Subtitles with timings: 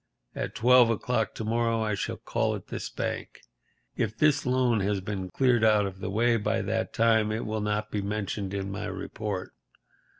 [0.33, 3.39] At twelve o'clock to morrow I shall call at this bank.
[3.95, 7.61] If this loan has been cleared out of the way by that time it will
[7.61, 9.53] not be mentioned in my report.